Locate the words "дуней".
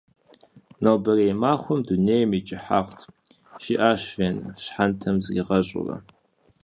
1.87-2.23